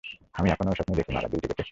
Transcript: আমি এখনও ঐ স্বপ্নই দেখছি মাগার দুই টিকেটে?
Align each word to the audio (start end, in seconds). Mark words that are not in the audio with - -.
আমি 0.35 0.47
এখনও 0.49 0.69
ঐ 0.69 0.75
স্বপ্নই 0.77 0.97
দেখছি 0.97 1.11
মাগার 1.13 1.29
দুই 1.31 1.39
টিকেটে? 1.43 1.63